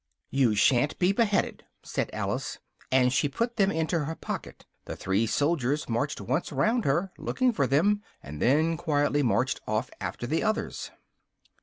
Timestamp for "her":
4.05-4.15, 6.85-7.11